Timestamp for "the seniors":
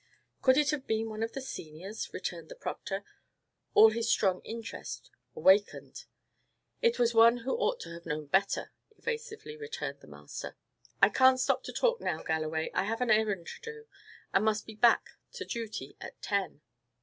1.33-2.11